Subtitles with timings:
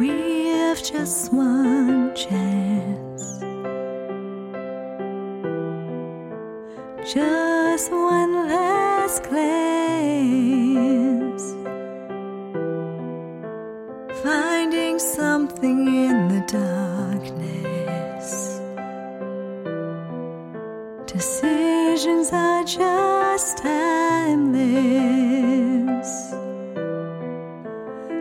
[0.00, 0.08] We
[0.46, 3.22] have just one chance,
[7.12, 10.24] just one last glance,
[14.22, 18.26] finding something in the darkness.
[21.12, 24.50] Decisions are just timeless.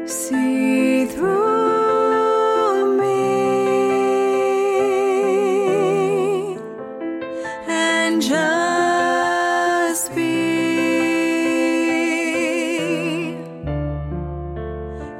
[0.05, 0.78] See
[7.67, 10.29] and just be.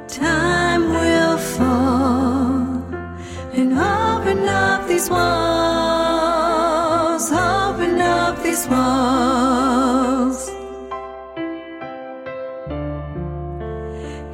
[0.08, 2.82] Time will fall
[3.52, 6.50] and open up these walls,
[7.32, 10.50] open up these walls.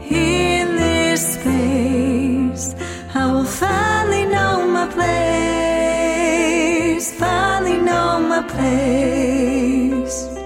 [0.08, 2.74] In this space,
[3.14, 6.26] I will finally know my place,
[8.36, 10.45] my place.